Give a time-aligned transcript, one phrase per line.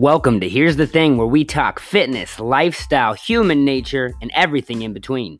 [0.00, 4.94] Welcome to Here's the Thing, where we talk fitness, lifestyle, human nature, and everything in
[4.94, 5.36] between.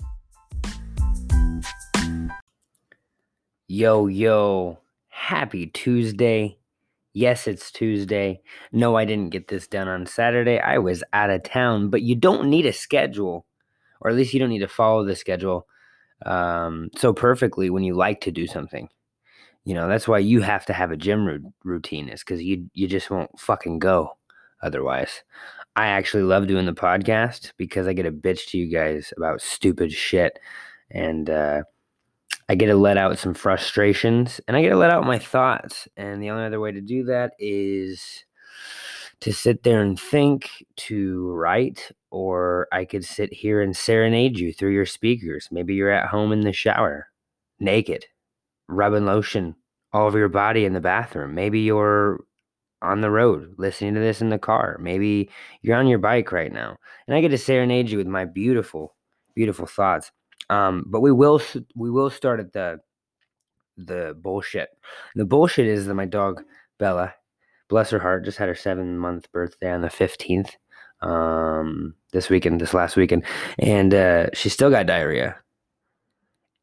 [3.68, 4.78] Yo, yo,
[5.08, 6.58] happy Tuesday.
[7.14, 8.42] Yes, it's Tuesday.
[8.71, 10.58] No, I didn't get this done on Saturday.
[10.58, 13.46] I was out of town, but you don't need a schedule,
[14.03, 15.67] or at least you don't need to follow the schedule
[16.27, 18.90] um, so perfectly when you like to do something.
[19.64, 22.88] You know, that's why you have to have a gym routine, is because you, you
[22.88, 24.18] just won't fucking go
[24.62, 25.23] otherwise.
[25.77, 29.41] I actually love doing the podcast because I get to bitch to you guys about
[29.41, 30.38] stupid shit
[30.91, 31.62] and uh,
[32.48, 35.87] I get to let out some frustrations and I get to let out my thoughts.
[35.96, 38.24] And the only other way to do that is
[39.20, 44.52] to sit there and think, to write, or I could sit here and serenade you
[44.52, 45.48] through your speakers.
[45.52, 47.06] Maybe you're at home in the shower,
[47.60, 48.06] naked,
[48.66, 49.54] rubbing lotion
[49.92, 51.34] all over your body in the bathroom.
[51.34, 52.20] Maybe you're
[52.82, 54.78] on the road listening to this in the car.
[54.80, 55.30] Maybe
[55.62, 56.76] you're on your bike right now.
[57.06, 58.95] And I get to serenade you with my beautiful,
[59.34, 60.10] beautiful thoughts.
[60.48, 61.40] Um, but we will
[61.76, 62.80] we will start at the
[63.76, 64.70] the bullshit.
[65.14, 66.42] The bullshit is that my dog
[66.78, 67.14] Bella,
[67.69, 70.56] bless her heart, just had her seven month birthday on the fifteenth.
[71.03, 73.25] Um, this weekend, this last weekend,
[73.59, 75.37] and uh, she still got diarrhea.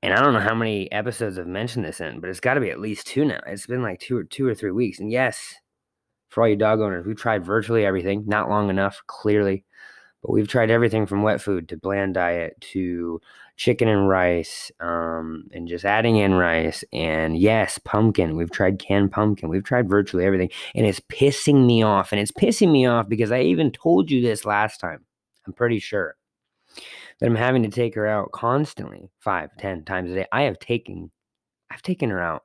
[0.03, 2.61] And I don't know how many episodes I've mentioned this in, but it's got to
[2.61, 3.39] be at least two now.
[3.47, 4.99] It's been like two or two or three weeks.
[4.99, 5.55] And yes,
[6.30, 8.23] for all you dog owners, we've tried virtually everything.
[8.28, 9.64] Not long enough, clearly,
[10.22, 13.22] but we've tried everything from wet food to bland diet to
[13.56, 16.83] chicken and rice, um, and just adding in rice.
[16.94, 18.36] And yes, pumpkin.
[18.38, 19.50] We've tried canned pumpkin.
[19.50, 22.11] We've tried virtually everything, and it's pissing me off.
[22.11, 25.05] And it's pissing me off because I even told you this last time.
[25.45, 26.16] I'm pretty sure
[27.20, 30.25] that I'm having to take her out constantly, five, ten times a day.
[30.31, 31.09] I have taken,
[31.72, 32.44] I've taken her out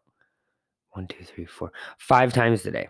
[0.93, 2.89] one, two, three, four, five times today.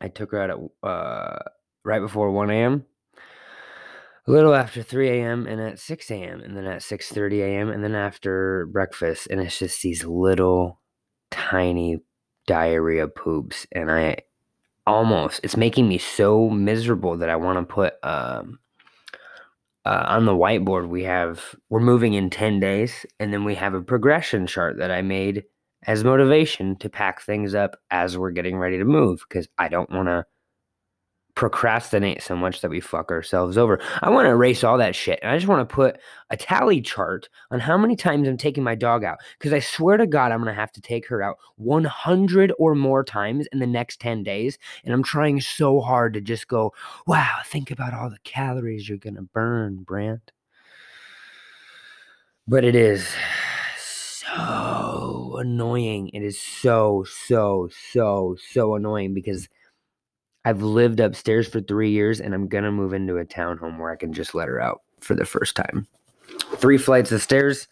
[0.00, 1.38] I took her out at uh,
[1.84, 2.84] right before 1 a.m.,
[4.26, 7.84] a little after 3 a.m., and at 6 a.m., and then at 6:30 a.m., and
[7.84, 9.28] then after breakfast.
[9.30, 10.80] And it's just these little
[11.30, 12.00] tiny
[12.46, 14.18] diarrhea poops, and I
[14.86, 18.58] almost it's making me so miserable that I want to put um,
[19.84, 20.88] uh, on the whiteboard.
[20.88, 24.90] We have we're moving in 10 days, and then we have a progression chart that
[24.90, 25.44] I made
[25.86, 29.90] as motivation to pack things up as we're getting ready to move because I don't
[29.90, 30.24] want to
[31.34, 33.80] procrastinate so much that we fuck ourselves over.
[34.02, 35.18] I want to erase all that shit.
[35.20, 35.98] And I just want to put
[36.30, 39.96] a tally chart on how many times I'm taking my dog out because I swear
[39.96, 43.58] to God, I'm going to have to take her out 100 or more times in
[43.58, 44.58] the next 10 days.
[44.84, 46.72] And I'm trying so hard to just go,
[47.06, 50.30] wow, think about all the calories you're going to burn, Brant.
[52.46, 53.08] But it is
[53.76, 54.73] so
[55.38, 56.10] annoying.
[56.12, 59.48] It is so, so, so, so annoying because
[60.44, 63.90] I've lived upstairs for three years and I'm going to move into a townhome where
[63.90, 65.86] I can just let her out for the first time.
[66.56, 67.68] Three flights of stairs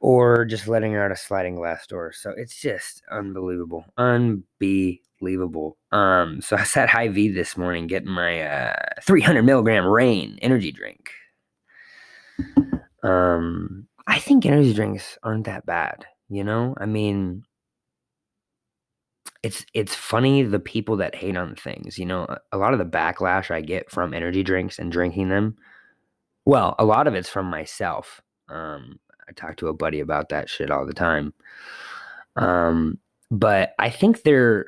[0.00, 2.12] or just letting her out a sliding glass door.
[2.12, 3.84] So it's just unbelievable.
[3.96, 5.76] Unbelievable.
[5.92, 11.10] Um, so I sat Hy-Vee this morning getting my uh, 300 milligram Reign energy drink.
[13.02, 16.74] Um, I think energy drinks aren't that bad, you know?
[16.78, 17.44] I mean,
[19.42, 22.84] it's it's funny the people that hate on things, you know, a lot of the
[22.84, 25.56] backlash I get from energy drinks and drinking them.
[26.44, 28.20] Well, a lot of it's from myself.
[28.48, 31.34] Um, I talk to a buddy about that shit all the time.
[32.36, 32.98] Um,
[33.30, 34.66] but I think they're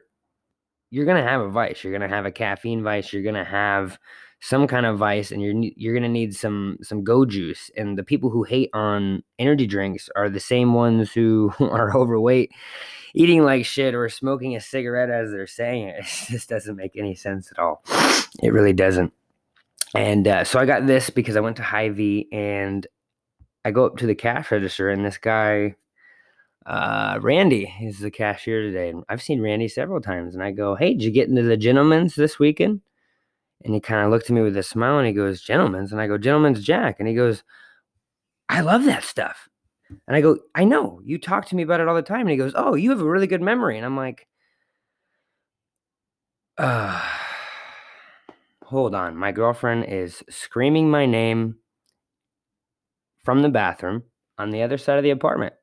[0.90, 1.82] you're gonna have a vice.
[1.82, 3.12] You're gonna have a caffeine vice.
[3.12, 3.98] You're gonna have
[4.40, 7.98] some kind of vice and you're you're going to need some some go juice and
[7.98, 12.50] the people who hate on energy drinks are the same ones who are overweight
[13.14, 16.04] eating like shit or smoking a cigarette as they're saying it.
[16.04, 17.82] It just doesn't make any sense at all.
[18.42, 19.12] It really doesn't.
[19.94, 22.86] And uh, so I got this because I went to Hy-Vee and
[23.64, 25.74] I go up to the cash register and this guy
[26.64, 28.90] uh, Randy is the cashier today.
[28.90, 31.56] And I've seen Randy several times and I go, Hey, did you get into the
[31.56, 32.82] gentlemen's this weekend?
[33.62, 35.92] And he kind of looked at me with a smile and he goes, Gentlemen's.
[35.92, 36.96] And I go, Gentlemen's Jack.
[36.98, 37.42] And he goes,
[38.48, 39.48] I love that stuff.
[40.06, 41.00] And I go, I know.
[41.04, 42.22] You talk to me about it all the time.
[42.22, 43.76] And he goes, Oh, you have a really good memory.
[43.76, 44.26] And I'm like,
[46.56, 47.00] uh,
[48.64, 49.16] hold on.
[49.16, 51.56] My girlfriend is screaming my name
[53.24, 54.04] from the bathroom
[54.38, 55.54] on the other side of the apartment.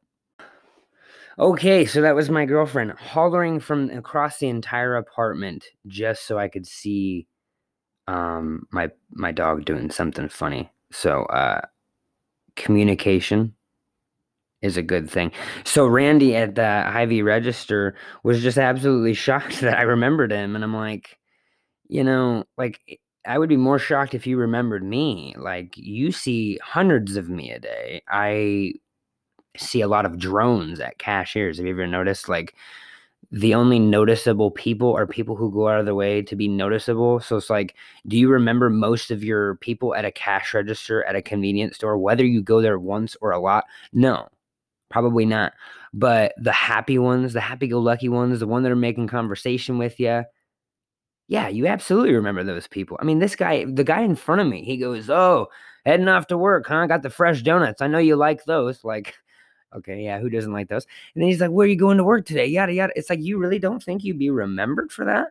[1.39, 6.47] Okay, so that was my girlfriend hollering from across the entire apartment just so I
[6.47, 7.27] could see
[8.07, 10.71] um, my my dog doing something funny.
[10.91, 11.61] So uh,
[12.55, 13.53] communication
[14.61, 15.31] is a good thing.
[15.65, 20.63] So Randy at the Hy-Vee register was just absolutely shocked that I remembered him, and
[20.63, 21.17] I'm like,
[21.89, 25.35] you know, like I would be more shocked if you remembered me.
[25.37, 28.01] Like you see hundreds of me a day.
[28.09, 28.73] I
[29.57, 31.57] see a lot of drones at cashiers.
[31.57, 32.55] Have you ever noticed like
[33.31, 37.19] the only noticeable people are people who go out of their way to be noticeable.
[37.19, 37.75] So it's like,
[38.07, 41.97] do you remember most of your people at a cash register at a convenience store,
[41.97, 43.65] whether you go there once or a lot?
[43.91, 44.29] No,
[44.89, 45.53] probably not.
[45.93, 49.77] But the happy ones, the happy go lucky ones, the one that are making conversation
[49.77, 50.23] with you,
[51.27, 52.97] yeah, you absolutely remember those people.
[53.01, 55.47] I mean, this guy, the guy in front of me, he goes, Oh,
[55.85, 56.85] heading off to work, huh?
[56.87, 57.81] Got the fresh donuts.
[57.81, 58.83] I know you like those.
[58.85, 59.15] Like,
[59.75, 60.85] okay, yeah, who doesn't like those?
[61.13, 62.45] And then he's like, Where are you going to work today?
[62.45, 62.93] Yada, yada.
[62.95, 65.27] It's like, you really don't think you'd be remembered for that?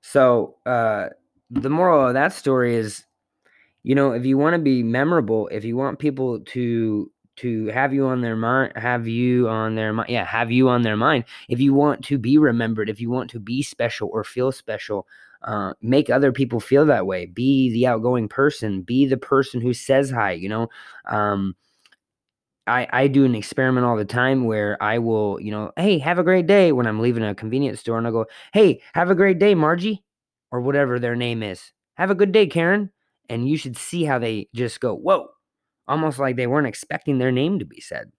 [0.00, 1.08] So, uh,
[1.50, 3.04] the moral of that story is,
[3.82, 7.94] you know, if you want to be memorable, if you want people to to have
[7.94, 11.24] you on their mind have you on their mind yeah have you on their mind
[11.48, 15.06] if you want to be remembered if you want to be special or feel special
[15.44, 19.72] uh, make other people feel that way be the outgoing person be the person who
[19.72, 20.68] says hi you know
[21.06, 21.56] um,
[22.66, 26.18] I, I do an experiment all the time where I will, you know, hey, have
[26.18, 29.14] a great day when I'm leaving a convenience store and I go, hey, have a
[29.14, 30.04] great day, Margie,
[30.52, 31.72] or whatever their name is.
[31.96, 32.90] Have a good day, Karen.
[33.28, 35.28] And you should see how they just go, whoa,
[35.88, 38.12] almost like they weren't expecting their name to be said.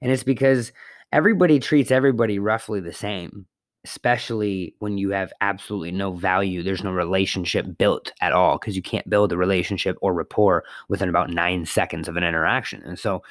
[0.00, 0.72] And it's because
[1.12, 3.46] everybody treats everybody roughly the same,
[3.84, 6.62] especially when you have absolutely no value.
[6.62, 11.08] There's no relationship built at all because you can't build a relationship or rapport within
[11.08, 12.82] about nine seconds of an interaction.
[12.82, 13.22] And so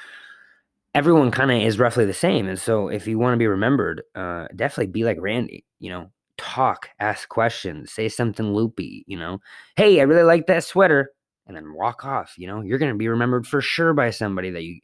[0.94, 2.48] everyone kind of is roughly the same.
[2.48, 6.10] And so if you want to be remembered, uh, definitely be like Randy, you know,
[6.38, 9.40] talk, ask questions, say something loopy, you know,
[9.76, 11.10] hey, I really like that sweater
[11.46, 12.34] and then walk off.
[12.36, 14.80] You know, you're going to be remembered for sure by somebody that you.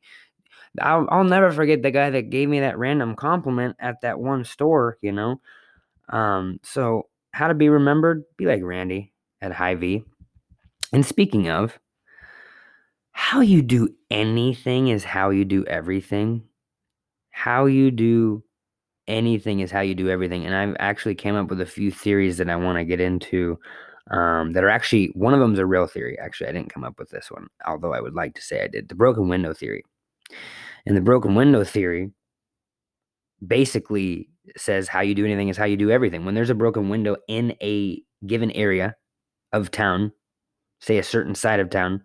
[0.80, 4.44] I'll, I'll never forget the guy that gave me that random compliment at that one
[4.44, 5.40] store, you know.
[6.08, 8.24] Um, so, how to be remembered?
[8.36, 10.04] Be like Randy at Hy-Vee.
[10.92, 11.78] And speaking of,
[13.12, 16.42] how you do anything is how you do everything.
[17.30, 18.44] How you do
[19.06, 20.46] anything is how you do everything.
[20.46, 23.58] And I've actually came up with a few theories that I want to get into
[24.10, 26.18] um, that are actually one of them is a real theory.
[26.18, 28.68] Actually, I didn't come up with this one, although I would like to say I
[28.68, 28.88] did.
[28.88, 29.82] The broken window theory.
[30.86, 32.10] And the broken window theory
[33.46, 36.24] basically says how you do anything is how you do everything.
[36.24, 38.94] When there's a broken window in a given area
[39.52, 40.12] of town,
[40.80, 42.02] say a certain side of town,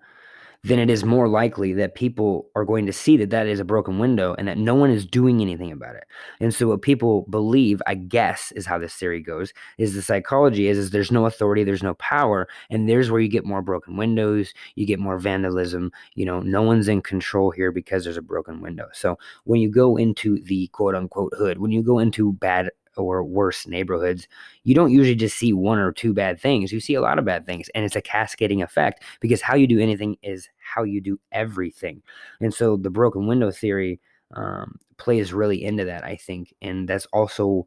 [0.63, 3.65] then it is more likely that people are going to see that that is a
[3.65, 6.03] broken window and that no one is doing anything about it.
[6.41, 10.67] And so what people believe, I guess, is how this theory goes, is the psychology
[10.67, 13.95] is, is there's no authority, there's no power, and there's where you get more broken
[13.95, 18.21] windows, you get more vandalism, you know, no one's in control here because there's a
[18.21, 18.87] broken window.
[18.91, 22.69] So when you go into the quote unquote hood, when you go into bad
[23.03, 24.27] or worse neighborhoods,
[24.63, 26.71] you don't usually just see one or two bad things.
[26.71, 29.67] You see a lot of bad things, and it's a cascading effect because how you
[29.67, 32.01] do anything is how you do everything.
[32.39, 33.99] And so the broken window theory
[34.35, 36.53] um, plays really into that, I think.
[36.61, 37.65] And that's also,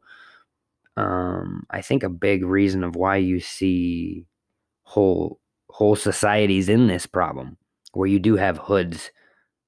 [0.95, 4.25] um, I think, a big reason of why you see
[4.83, 5.39] whole
[5.69, 7.57] whole societies in this problem,
[7.93, 9.11] where you do have hoods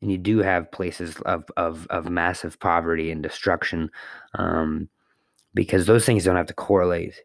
[0.02, 3.90] and you do have places of of, of massive poverty and destruction.
[4.36, 4.90] Um,
[5.56, 7.16] because those things don't have to correlate,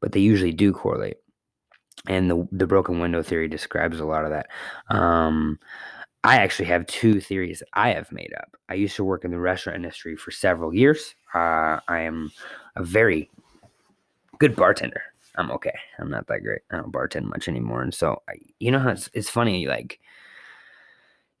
[0.00, 1.18] but they usually do correlate.
[2.08, 4.48] And the the broken window theory describes a lot of that.
[4.94, 5.60] Um,
[6.24, 8.56] I actually have two theories I have made up.
[8.68, 11.14] I used to work in the restaurant industry for several years.
[11.34, 12.32] Uh, I am
[12.76, 13.30] a very
[14.38, 15.02] good bartender.
[15.36, 15.74] I'm okay.
[15.98, 16.62] I'm not that great.
[16.70, 17.82] I don't bartend much anymore.
[17.82, 20.00] And so, I, you know how it's, it's funny, like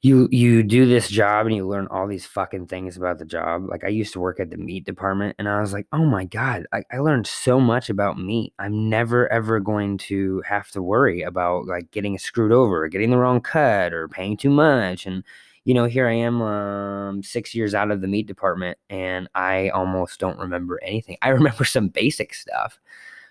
[0.04, 3.66] you you do this job and you learn all these fucking things about the job.
[3.70, 6.26] Like I used to work at the meat department and I was like, oh my
[6.26, 8.52] God, I, I learned so much about meat.
[8.58, 13.08] I'm never ever going to have to worry about like getting screwed over or getting
[13.08, 15.06] the wrong cut or paying too much.
[15.06, 15.24] And
[15.64, 19.70] you know, here I am um, six years out of the meat department and I
[19.70, 21.16] almost don't remember anything.
[21.22, 22.78] I remember some basic stuff,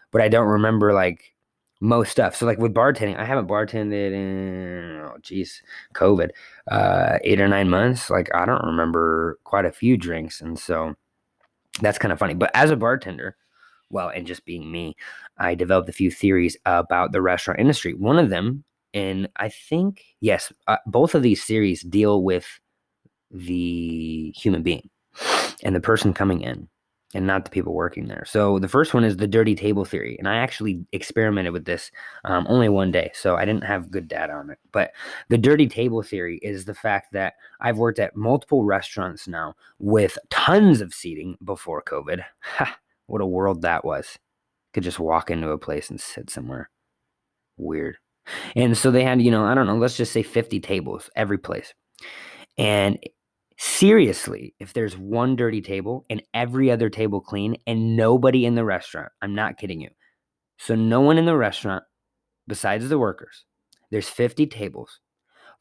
[0.09, 1.32] but I don't remember like
[1.83, 2.33] most stuff.
[2.35, 5.61] So like with bartending, I haven't bartended in oh geez,
[5.93, 6.29] COVID,
[6.71, 8.09] uh, eight or nine months.
[8.09, 10.95] Like I don't remember quite a few drinks, and so
[11.81, 12.35] that's kind of funny.
[12.35, 13.35] But as a bartender,
[13.89, 14.95] well, and just being me,
[15.37, 17.93] I developed a few theories about the restaurant industry.
[17.93, 18.63] One of them,
[18.93, 22.47] and I think yes, uh, both of these theories deal with
[23.29, 24.89] the human being
[25.63, 26.69] and the person coming in
[27.13, 28.23] and not the people working there.
[28.25, 31.91] So the first one is the dirty table theory, and I actually experimented with this
[32.25, 34.59] um, only one day, so I didn't have good data on it.
[34.71, 34.91] But
[35.29, 40.17] the dirty table theory is the fact that I've worked at multiple restaurants now with
[40.29, 42.23] tons of seating before COVID.
[42.41, 42.77] Ha,
[43.07, 44.17] what a world that was!
[44.73, 46.69] Could just walk into a place and sit somewhere.
[47.57, 47.97] Weird.
[48.55, 51.37] And so they had, you know, I don't know, let's just say 50 tables every
[51.37, 51.73] place.
[52.57, 52.97] And
[53.63, 58.65] seriously, if there's one dirty table and every other table clean and nobody in the
[58.65, 59.89] restaurant, I'm not kidding you.
[60.57, 61.83] So no one in the restaurant
[62.45, 63.45] besides the workers.
[63.89, 64.99] There's 50 tables.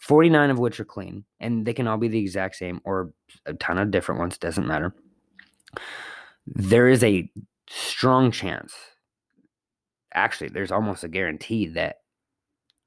[0.00, 3.12] 49 of which are clean, and they can all be the exact same or
[3.47, 4.92] a ton of different ones, doesn't matter.
[6.44, 7.30] There is a
[7.71, 8.75] strong chance,
[10.12, 11.99] actually, there's almost a guarantee that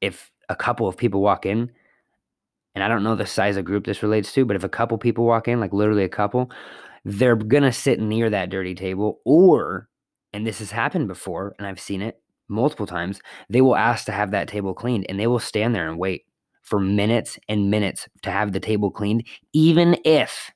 [0.01, 1.72] if a couple of people walk in,
[2.75, 4.98] and I don't know the size of group this relates to, but if a couple
[4.98, 6.51] people walk in, like literally a couple,
[7.03, 9.88] they're gonna sit near that dirty table, or,
[10.34, 14.12] and this has happened before, and I've seen it multiple times, they will ask to
[14.12, 16.25] have that table cleaned and they will stand there and wait
[16.63, 20.51] for minutes and minutes to have the table cleaned, even if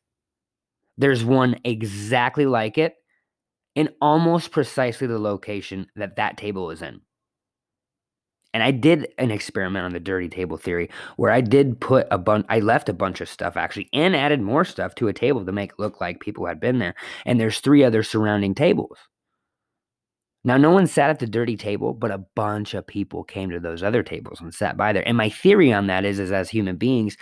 [0.98, 2.96] there's one exactly like it
[3.76, 7.00] in almost precisely the location that that table is in.
[8.54, 12.18] And I did an experiment on the dirty table theory where I did put a
[12.18, 15.46] bunch, I left a bunch of stuff actually and added more stuff to a table
[15.46, 16.96] to make it look like people had been there.
[17.26, 18.98] And there's three other surrounding tables.
[20.46, 23.60] Now, no one sat at the dirty table, but a bunch of people came to
[23.60, 25.06] those other tables and sat by there.
[25.06, 27.18] And my theory on that is, is as human beings,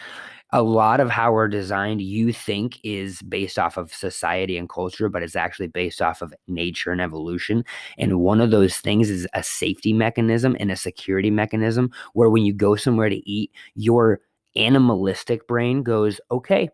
[0.51, 5.09] a lot of how we're designed, you think is based off of society and culture,
[5.09, 7.65] but it's actually based off of nature and evolution.
[7.97, 12.45] And one of those things is a safety mechanism and a security mechanism where when
[12.45, 14.21] you go somewhere to eat, your
[14.55, 16.69] animalistic brain goes, okay,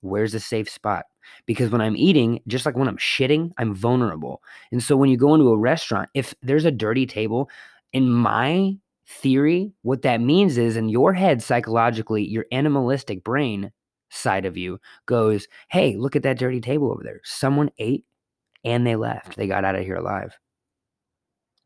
[0.00, 1.04] where's a safe spot?
[1.46, 4.42] because when I'm eating, just like when I'm shitting, I'm vulnerable.
[4.70, 7.48] And so when you go into a restaurant, if there's a dirty table,
[7.92, 8.76] in my
[9.20, 13.72] theory, what that means is in your head, psychologically, your animalistic brain
[14.10, 17.20] side of you goes, Hey, look at that dirty table over there.
[17.24, 18.04] Someone ate
[18.64, 19.36] and they left.
[19.36, 20.38] They got out of here alive.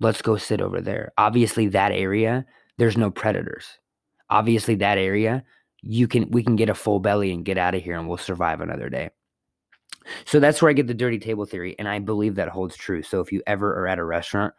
[0.01, 1.13] Let's go sit over there.
[1.17, 2.45] Obviously, that area,
[2.79, 3.67] there's no predators.
[4.29, 5.45] Obviously, that area,
[5.83, 8.19] you can we can get a full belly and get out of here and we'll
[8.19, 9.11] survive another day.
[10.25, 13.03] So that's where I get the dirty table theory, and I believe that holds true.
[13.03, 14.55] So if you ever are at a restaurant,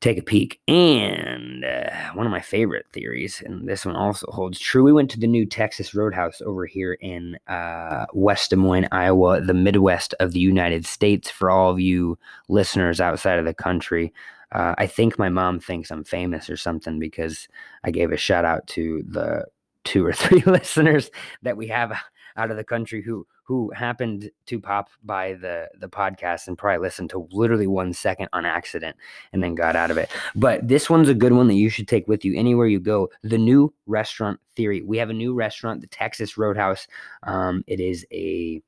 [0.00, 0.60] take a peek.
[0.68, 4.84] And uh, one of my favorite theories, and this one also holds true.
[4.84, 9.40] We went to the new Texas Roadhouse over here in uh, West Des Moines, Iowa,
[9.40, 11.30] the Midwest of the United States.
[11.30, 14.12] For all of you listeners outside of the country,
[14.52, 17.48] uh, I think my mom thinks I'm famous or something because
[17.84, 19.46] I gave a shout out to the
[19.84, 21.10] two or three listeners
[21.42, 21.92] that we have
[22.38, 26.78] out of the country who who happened to pop by the the podcast and probably
[26.78, 28.96] listened to literally one second on accident
[29.32, 30.10] and then got out of it.
[30.34, 33.10] But this one's a good one that you should take with you anywhere you go.
[33.22, 34.82] The new restaurant theory.
[34.82, 36.86] We have a new restaurant, the Texas Roadhouse.
[37.24, 38.62] Um, it is a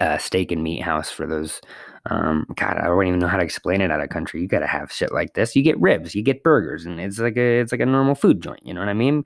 [0.00, 1.60] uh, steak and meat house for those.
[2.06, 4.40] Um, God, I don't even know how to explain it out of country.
[4.40, 5.54] You got to have shit like this.
[5.54, 8.40] You get ribs, you get burgers, and it's like a it's like a normal food
[8.40, 8.64] joint.
[8.64, 9.24] You know what I mean?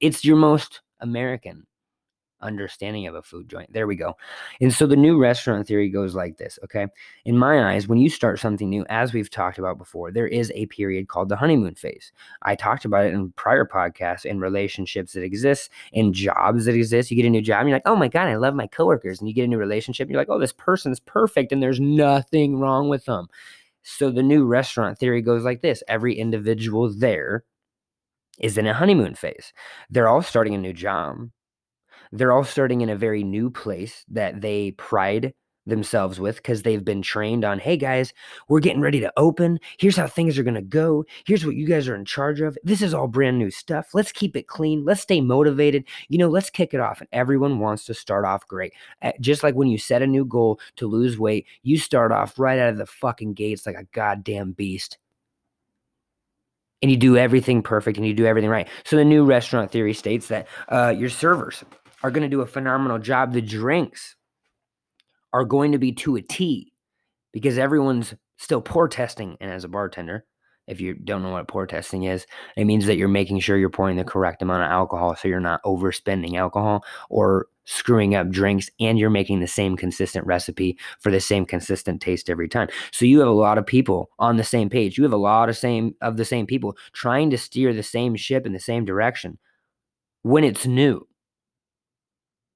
[0.00, 1.66] It's your most American
[2.42, 3.72] understanding of a food joint.
[3.72, 4.16] There we go.
[4.60, 6.86] And so the new restaurant theory goes like this, okay?
[7.24, 10.52] In my eyes, when you start something new, as we've talked about before, there is
[10.54, 12.12] a period called the honeymoon phase.
[12.42, 17.10] I talked about it in prior podcasts in relationships that exist, in jobs that exist.
[17.10, 19.20] You get a new job and you're like, oh my God, I love my coworkers.
[19.20, 21.80] And you get a new relationship and you're like, oh, this person's perfect and there's
[21.80, 23.28] nothing wrong with them.
[23.82, 27.44] So the new restaurant theory goes like this every individual there
[28.38, 29.52] is in a honeymoon phase.
[29.90, 31.30] They're all starting a new job
[32.12, 35.34] they're all starting in a very new place that they pride
[35.66, 38.12] themselves with because they've been trained on hey guys
[38.48, 39.60] we're getting ready to open.
[39.78, 41.04] Here's how things are going to go.
[41.24, 42.58] Here's what you guys are in charge of.
[42.64, 43.94] This is all brand new stuff.
[43.94, 44.84] Let's keep it clean.
[44.84, 45.84] Let's stay motivated.
[46.08, 47.00] You know let's kick it off.
[47.00, 48.72] And everyone wants to start off great.
[49.20, 52.58] Just like when you set a new goal to lose weight you start off right
[52.58, 54.98] out of the fucking gates like a goddamn beast.
[56.82, 58.66] And you do everything perfect and you do everything right.
[58.84, 61.62] So the new restaurant theory states that uh, your servers
[62.02, 63.32] are going to do a phenomenal job.
[63.32, 64.16] The drinks
[65.32, 66.72] are going to be to a T
[67.32, 69.36] because everyone's still pour testing.
[69.40, 70.24] And as a bartender,
[70.66, 72.26] if you don't know what pour testing is,
[72.56, 75.40] it means that you're making sure you're pouring the correct amount of alcohol so you're
[75.40, 81.10] not overspending alcohol or screwing up drinks and you're making the same consistent recipe for
[81.10, 82.68] the same consistent taste every time.
[82.92, 84.96] So you have a lot of people on the same page.
[84.96, 88.16] You have a lot of same of the same people trying to steer the same
[88.16, 89.38] ship in the same direction
[90.22, 91.06] when it's new.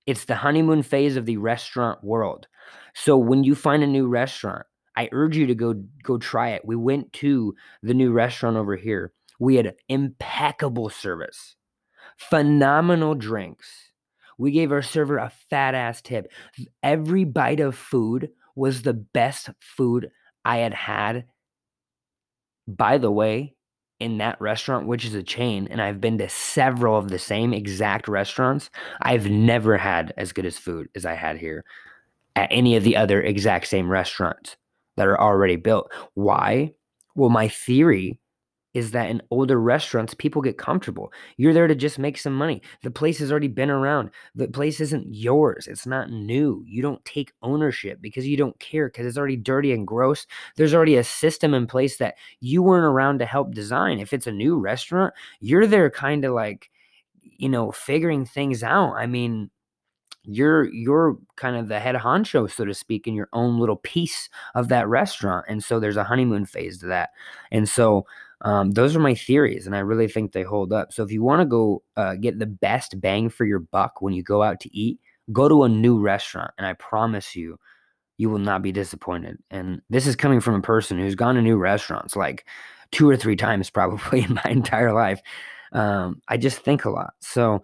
[0.07, 2.47] It's the honeymoon phase of the restaurant world.
[2.95, 6.65] So when you find a new restaurant, I urge you to go go try it.
[6.65, 9.13] We went to the new restaurant over here.
[9.41, 11.57] We had impeccable service,
[12.17, 13.69] phenomenal drinks.
[14.39, 16.31] We gave our server a fat ass tip.
[16.83, 20.11] Every bite of food was the best food
[20.45, 21.27] I had had
[22.67, 23.54] By the way,
[24.05, 27.55] in that restaurant, which is a chain, and I've been to several of the same
[27.55, 28.69] exact restaurants,
[29.01, 31.65] I've never had as good as food as I had here
[32.37, 34.57] at any of the other exact same restaurants
[34.99, 35.91] that are already built.
[36.13, 36.75] Why?
[37.15, 38.21] Well, my theory
[38.75, 41.13] is that in older restaurants, people get comfortable.
[41.37, 42.61] You're there to just make some money.
[42.83, 44.11] The place has already been around.
[44.35, 45.69] The place isn't yours.
[45.69, 46.63] It's not new.
[46.67, 50.27] You don't take ownership because you don't care because it's already dirty and gross.
[50.57, 54.01] There's already a system in place that you weren't around to help design.
[54.01, 56.71] If it's a new restaurant, you're there kind of like,
[57.23, 58.95] you know, figuring things out.
[58.95, 59.51] I mean,
[60.25, 64.29] you're you're kind of the head honcho so to speak in your own little piece
[64.55, 67.11] of that restaurant and so there's a honeymoon phase to that
[67.53, 68.07] and so
[68.43, 71.23] um, those are my theories and i really think they hold up so if you
[71.23, 74.61] want to go uh, get the best bang for your buck when you go out
[74.61, 74.99] to eat
[75.33, 77.59] go to a new restaurant and i promise you
[78.17, 81.43] you will not be disappointed and this is coming from a person who's gone to
[81.43, 82.47] new restaurants like
[82.91, 85.21] two or three times probably in my entire life
[85.73, 87.63] um, i just think a lot so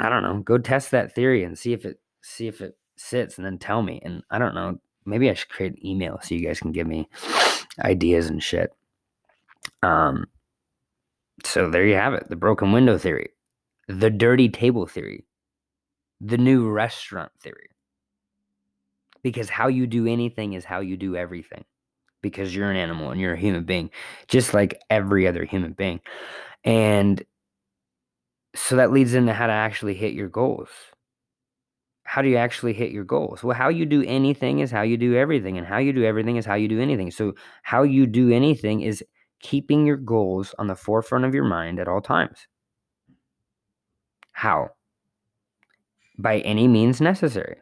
[0.00, 0.40] I don't know.
[0.40, 3.82] Go test that theory and see if it see if it sits, and then tell
[3.82, 4.00] me.
[4.04, 4.78] And I don't know.
[5.04, 7.08] Maybe I should create an email so you guys can give me
[7.80, 8.70] ideas and shit.
[9.82, 10.26] Um.
[11.44, 12.28] So there you have it.
[12.28, 13.30] The broken window theory,
[13.88, 15.26] the dirty table theory,
[16.20, 17.68] the new restaurant theory.
[19.22, 21.64] Because how you do anything is how you do everything.
[22.22, 23.90] Because you're an animal and you're a human being,
[24.28, 26.00] just like every other human being.
[26.64, 27.22] And
[28.54, 30.68] so that leads into how to actually hit your goals.
[32.04, 33.42] How do you actually hit your goals?
[33.42, 36.36] Well, how you do anything is how you do everything, and how you do everything
[36.36, 37.10] is how you do anything.
[37.10, 39.04] So, how you do anything is
[39.40, 42.46] keeping your goals on the forefront of your mind at all times.
[44.32, 44.70] How?
[46.18, 47.56] By any means necessary.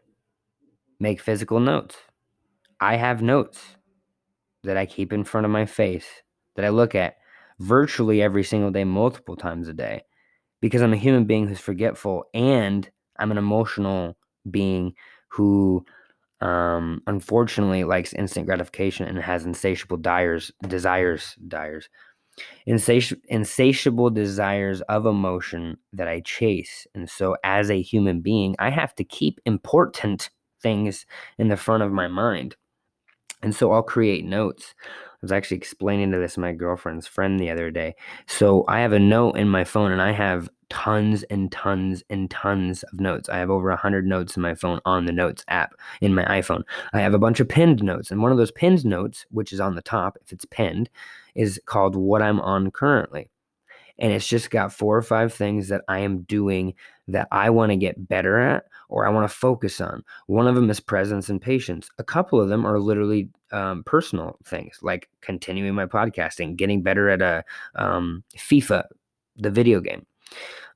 [1.00, 1.97] Make physical notes.
[2.81, 3.76] I have notes
[4.62, 6.07] that I keep in front of my face
[6.57, 7.16] that I look at
[7.61, 10.03] virtually every single day, multiple times a day
[10.61, 14.16] because I'm a human being who's forgetful and I'm an emotional
[14.51, 14.94] being
[15.29, 15.85] who
[16.40, 21.88] um, unfortunately likes instant gratification and has insatiable desires desires desires
[22.68, 26.87] insati- insatiable desires of emotion that I chase.
[26.94, 30.31] And so as a human being I have to keep important
[30.62, 31.07] things
[31.38, 32.57] in the front of my mind.
[33.42, 34.75] And so I'll create notes
[35.24, 37.94] was actually explaining to this my girlfriend's friend the other day.
[38.26, 42.30] So I have a note in my phone and I have tons and tons and
[42.30, 43.28] tons of notes.
[43.28, 46.62] I have over 100 notes in my phone on the notes app in my iPhone.
[46.92, 49.60] I have a bunch of pinned notes and one of those pinned notes, which is
[49.60, 50.90] on the top if it's pinned,
[51.34, 53.30] is called what I'm on currently
[53.98, 56.74] and it's just got four or five things that I am doing
[57.08, 60.05] that I want to get better at or I want to focus on.
[60.27, 61.90] One of them is presence and patience.
[61.99, 67.09] A couple of them are literally um, personal things like continuing my podcasting, getting better
[67.09, 67.44] at a
[67.77, 68.85] um, FIFA,
[69.37, 70.07] the video game,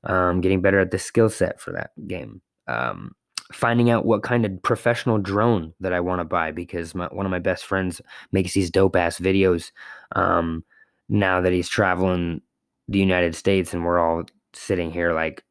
[0.03, 2.41] um, getting better at the skill set for that game.
[2.67, 3.15] Um,
[3.51, 7.25] finding out what kind of professional drone that I want to buy because my, one
[7.25, 7.99] of my best friends
[8.31, 9.71] makes these dope ass videos
[10.15, 10.63] um,
[11.09, 12.41] now that he's traveling
[12.87, 15.43] the United States and we're all sitting here like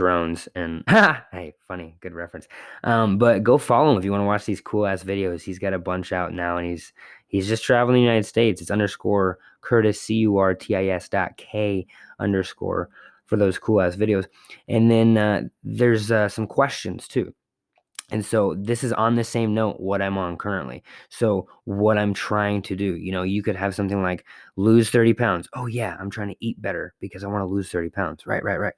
[0.00, 2.48] drones and hey funny good reference.
[2.84, 5.42] Um but go follow him if you want to watch these cool ass videos.
[5.42, 6.94] He's got a bunch out now and he's
[7.26, 8.62] he's just traveling the united states.
[8.62, 11.86] It's underscore curtis c-u-r-t-i-s dot k
[12.18, 12.88] underscore
[13.26, 14.26] for those cool ass videos.
[14.68, 17.34] And then uh, there's uh, some questions too
[18.12, 20.82] and so this is on the same note what I'm on currently.
[21.10, 24.24] So what I'm trying to do, you know, you could have something like
[24.56, 25.48] lose 30 pounds.
[25.54, 28.26] Oh yeah, I'm trying to eat better because I want to lose 30 pounds.
[28.26, 28.74] Right, right, right.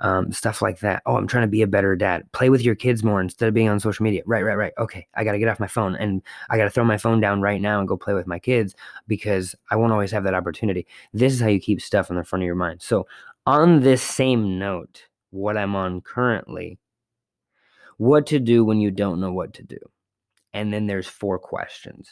[0.00, 1.02] Um, stuff like that.
[1.04, 2.30] Oh, I'm trying to be a better dad.
[2.32, 4.22] Play with your kids more instead of being on social media.
[4.24, 4.72] Right, right, right.
[4.78, 7.20] Okay, I got to get off my phone and I got to throw my phone
[7.20, 8.74] down right now and go play with my kids
[9.06, 10.86] because I won't always have that opportunity.
[11.12, 12.80] This is how you keep stuff in the front of your mind.
[12.82, 13.06] So
[13.46, 16.78] on this same note, what I'm on currently
[18.00, 19.76] what to do when you don't know what to do.
[20.54, 22.08] And then there's four questions.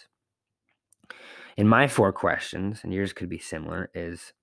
[1.56, 4.34] In my four questions, and yours could be similar, is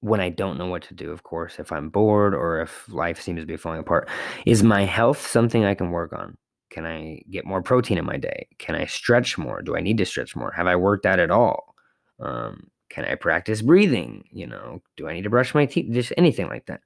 [0.00, 3.22] when I don't know what to do, of course, if I'm bored or if life
[3.22, 4.08] seems to be falling apart,
[4.44, 6.36] is my health something I can work on?
[6.70, 8.48] Can I get more protein in my day?
[8.58, 9.62] Can I stretch more?
[9.62, 10.50] Do I need to stretch more?
[10.50, 11.76] Have I worked out at all?
[12.18, 14.24] Um, can I practice breathing?
[14.30, 15.92] You know, do I need to brush my teeth?
[15.92, 16.82] Just anything like that.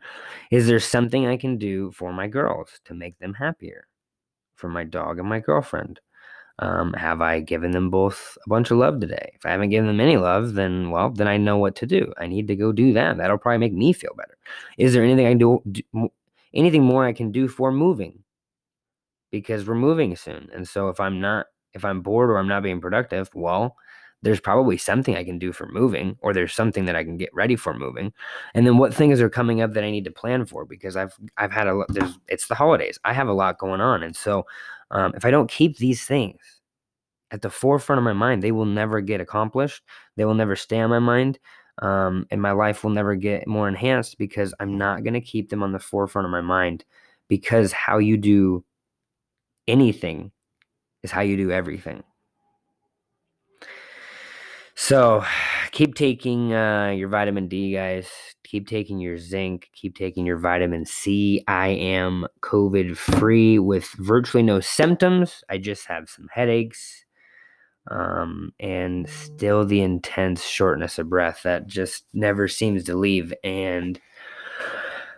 [0.53, 3.89] Is there something I can do for my girls to make them happier?
[4.55, 5.99] For my dog and my girlfriend?
[6.61, 9.33] Um, have I given them both a bunch of love today?
[9.35, 12.13] If I haven't given them any love, then well, then I know what to do.
[12.17, 13.17] I need to go do that.
[13.17, 14.37] That'll probably make me feel better.
[14.79, 16.11] Is there anything I can do, do
[16.53, 18.23] anything more I can do for moving?
[19.33, 22.63] Because we're moving soon, and so if I'm not, if I'm bored or I'm not
[22.63, 23.77] being productive, well,
[24.25, 27.33] there's probably something I can do for moving, or there's something that I can get
[27.35, 28.13] ready for moving.
[28.55, 31.15] And then what things are coming up that I need to plan for because I've
[31.37, 31.87] I've had a lot.
[31.91, 32.99] there's it's the holidays.
[33.05, 34.47] I have a lot going on, and so
[34.91, 36.41] um, if I don't keep these things
[37.31, 39.83] at the forefront of my mind, they will never get accomplished.
[40.17, 41.39] They will never stay on my mind.
[41.83, 45.51] Um, and my life will never get more enhanced because I'm not going to keep
[45.51, 46.85] them on the forefront of my mind
[47.29, 48.65] because how you do
[49.67, 50.31] anything
[51.03, 52.05] is how you do everything.
[54.75, 55.25] So
[55.73, 58.09] keep taking uh, your vitamin D, guys.
[58.45, 59.71] Keep taking your zinc.
[59.75, 61.43] Keep taking your vitamin C.
[61.49, 65.43] I am COVID free with virtually no symptoms.
[65.49, 67.05] I just have some headaches
[67.91, 73.33] um, and still the intense shortness of breath that just never seems to leave.
[73.43, 74.01] And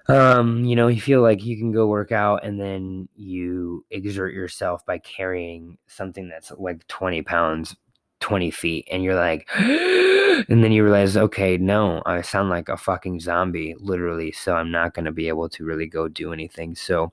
[0.09, 4.33] um, you know, you feel like you can go work out and then you exert
[4.33, 7.75] yourself by carrying something that's like 20 pounds
[8.21, 12.77] 20 feet and you're like and then you realize okay no i sound like a
[12.77, 16.75] fucking zombie literally so i'm not going to be able to really go do anything.
[16.75, 17.13] So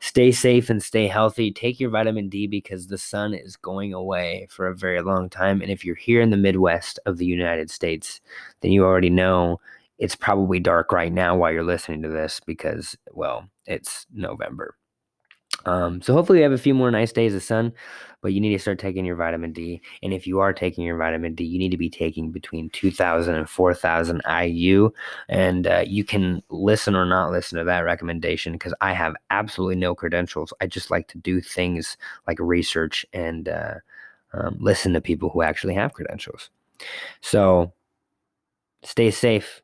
[0.00, 1.52] stay safe and stay healthy.
[1.52, 5.60] Take your vitamin d because the sun is going away for a very long time
[5.62, 8.20] and if you're here in the midwest of the united states
[8.60, 9.60] then you already know
[9.98, 14.76] it's probably dark right now while you're listening to this because well it's november
[15.66, 17.72] um, so hopefully you have a few more nice days of sun,
[18.22, 19.80] but you need to start taking your vitamin D.
[20.02, 23.34] And if you are taking your vitamin D, you need to be taking between 2,000
[23.34, 24.90] and 4,000 IU.
[25.28, 29.76] And uh, you can listen or not listen to that recommendation because I have absolutely
[29.76, 30.52] no credentials.
[30.60, 31.96] I just like to do things
[32.26, 33.74] like research and uh,
[34.32, 36.50] um, listen to people who actually have credentials.
[37.20, 37.72] So
[38.82, 39.62] stay safe.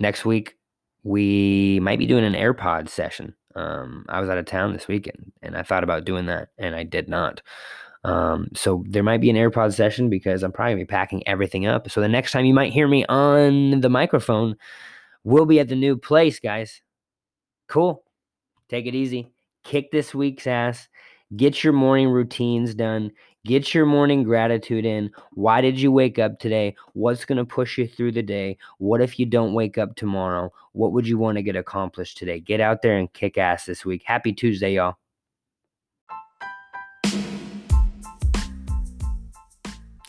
[0.00, 0.56] Next week,
[1.04, 3.34] we might be doing an AirPod session.
[3.54, 6.74] Um, I was out of town this weekend and I thought about doing that and
[6.74, 7.42] I did not.
[8.04, 11.66] Um, so there might be an AirPod session because I'm probably gonna be packing everything
[11.66, 11.90] up.
[11.90, 14.56] So the next time you might hear me on the microphone,
[15.24, 16.82] we'll be at the new place, guys.
[17.68, 18.02] Cool.
[18.68, 19.30] Take it easy.
[19.62, 20.88] Kick this week's ass.
[21.36, 23.10] Get your morning routines done.
[23.46, 25.10] Get your morning gratitude in.
[25.32, 26.76] Why did you wake up today?
[26.92, 28.58] What's going to push you through the day?
[28.76, 30.52] What if you don't wake up tomorrow?
[30.72, 32.38] What would you want to get accomplished today?
[32.38, 34.02] Get out there and kick ass this week.
[34.04, 34.96] Happy Tuesday, y'all.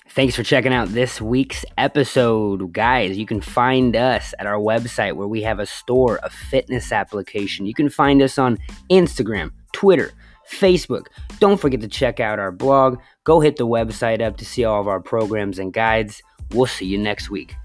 [0.10, 2.74] Thanks for checking out this week's episode.
[2.74, 6.92] Guys, you can find us at our website where we have a store, a fitness
[6.92, 7.66] application.
[7.66, 8.60] You can find us on
[8.92, 10.12] Instagram, Twitter,
[10.52, 11.08] Facebook.
[11.40, 13.00] Don't forget to check out our blog.
[13.24, 16.22] Go hit the website up to see all of our programs and guides.
[16.52, 17.56] We'll see you next week.